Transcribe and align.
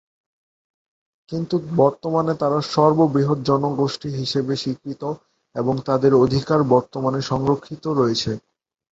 কিন্তু 1.29 1.55
বর্তমানে 1.75 2.33
তারা 2.41 2.59
সর্ববৃহৎ 2.71 3.39
জনগোষ্ঠী 3.49 4.09
হিসেবে 4.19 4.53
স্বীকৃত 4.55 5.03
এবং 5.55 5.73
তাদের 5.87 6.11
অধিকার 6.23 6.59
বর্তমানে 6.73 7.19
সংরক্ষিত 7.31 7.83
রয়েছে। 7.99 8.31